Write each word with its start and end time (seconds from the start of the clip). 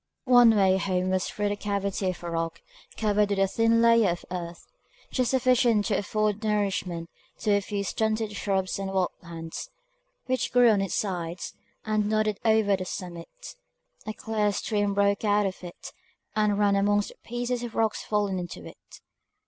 One 0.25 0.55
way 0.55 0.77
home 0.77 1.11
was 1.11 1.25
through 1.29 1.49
the 1.49 1.55
cavity 1.55 2.09
of 2.09 2.23
a 2.23 2.31
rock 2.31 2.63
covered 2.97 3.29
with 3.29 3.37
a 3.37 3.45
thin 3.47 3.83
layer 3.83 4.09
of 4.09 4.25
earth, 4.31 4.65
just 5.11 5.29
sufficient 5.29 5.85
to 5.85 5.97
afford 5.99 6.43
nourishment 6.43 7.07
to 7.41 7.51
a 7.51 7.61
few 7.61 7.83
stunted 7.83 8.35
shrubs 8.35 8.79
and 8.79 8.91
wild 8.91 9.11
plants, 9.21 9.69
which 10.25 10.51
grew 10.51 10.71
on 10.71 10.81
its 10.81 10.95
sides, 10.95 11.53
and 11.85 12.09
nodded 12.09 12.39
over 12.43 12.75
the 12.75 12.83
summit. 12.85 13.55
A 14.07 14.13
clear 14.13 14.51
stream 14.53 14.95
broke 14.95 15.23
out 15.23 15.45
of 15.45 15.63
it, 15.63 15.93
and 16.35 16.57
ran 16.57 16.75
amongst 16.75 17.09
the 17.09 17.15
pieces 17.23 17.61
of 17.61 17.75
rocks 17.75 18.01
fallen 18.01 18.39
into 18.39 18.65
it. 18.65 19.01